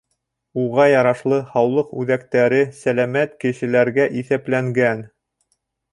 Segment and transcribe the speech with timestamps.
[0.61, 5.09] Уға ярашлы, һаулыҡ үҙәктәре сәләмәт кешеләргә иҫәпләнгән.